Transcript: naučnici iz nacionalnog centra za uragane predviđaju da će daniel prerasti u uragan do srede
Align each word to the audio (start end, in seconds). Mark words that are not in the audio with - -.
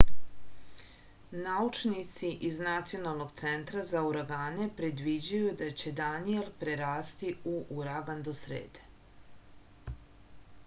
naučnici 1.47 2.29
iz 2.47 2.55
nacionalnog 2.67 3.33
centra 3.41 3.83
za 3.89 3.99
uragane 4.11 4.65
predviđaju 4.79 5.51
da 5.59 5.67
će 5.83 5.93
daniel 5.99 6.47
prerasti 6.63 7.33
u 7.51 7.53
uragan 7.83 8.23
do 8.29 8.33
srede 8.39 9.93